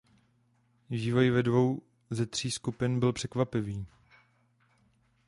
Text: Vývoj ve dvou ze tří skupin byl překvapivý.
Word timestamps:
Vývoj 0.89 1.29
ve 1.29 1.43
dvou 1.43 1.81
ze 2.09 2.25
tří 2.25 2.51
skupin 2.51 2.99
byl 2.99 3.13
překvapivý. 3.13 3.85